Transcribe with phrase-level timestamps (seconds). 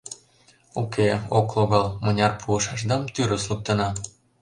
[0.81, 3.89] Уке, ок логал: мыняр пуышашдам тӱрыс луктына!..